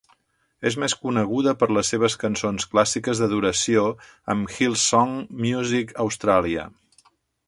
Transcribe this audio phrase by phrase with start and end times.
[0.67, 3.83] És més coneguda per les seves cançons clàssiques d'adoració
[4.35, 5.13] amb Hillsong
[5.45, 6.67] Music Australia.